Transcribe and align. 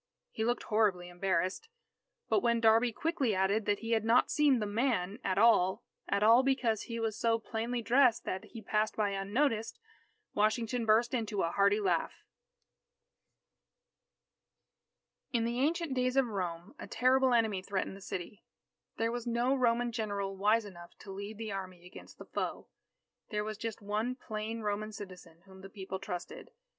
He 0.31 0.43
looked 0.43 0.63
horribly 0.63 1.09
embarrassed. 1.09 1.69
But 2.27 2.41
when 2.41 2.59
"Darby" 2.59 2.91
quickly 2.91 3.35
added 3.35 3.67
that 3.67 3.81
he 3.81 3.91
had 3.91 4.03
not 4.03 4.31
seen 4.31 4.57
the 4.57 4.65
"man" 4.65 5.19
at 5.23 5.37
all 5.37 5.83
at 6.09 6.23
all 6.23 6.41
because 6.41 6.81
he 6.81 6.99
was 6.99 7.15
so 7.15 7.37
plainly 7.37 7.83
dressed 7.83 8.23
that 8.23 8.45
he 8.45 8.63
passed 8.63 8.95
by 8.95 9.11
unnoticed, 9.11 9.77
Washington 10.33 10.87
burst 10.87 11.13
into 11.13 11.43
a 11.43 11.51
hearty 11.51 11.79
laugh._ 11.79 12.13
In 15.31 15.45
the 15.45 15.59
ancient 15.59 15.93
days 15.93 16.15
of 16.15 16.25
Rome, 16.25 16.73
a 16.79 16.87
terrible 16.87 17.31
enemy 17.31 17.61
threatened 17.61 17.95
the 17.95 18.01
city. 18.01 18.43
There 18.97 19.11
was 19.11 19.27
no 19.27 19.53
Roman 19.53 19.91
general 19.91 20.35
wise 20.35 20.65
enough 20.65 20.97
to 21.01 21.11
lead 21.11 21.37
the 21.37 21.51
army 21.51 21.85
against 21.85 22.17
the 22.17 22.25
foe. 22.25 22.69
There 23.29 23.43
was 23.43 23.59
just 23.59 23.83
one 23.83 24.15
plain 24.15 24.61
Roman 24.61 24.91
citizen 24.91 25.43
whom 25.45 25.61
the 25.61 25.69
people 25.69 25.99
trusted. 25.99 26.49